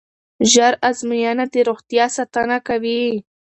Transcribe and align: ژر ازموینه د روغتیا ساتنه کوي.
ژر 0.51 0.73
ازموینه 0.89 1.45
د 1.53 1.55
روغتیا 1.69 2.05
ساتنه 2.15 2.57
کوي. 2.67 3.03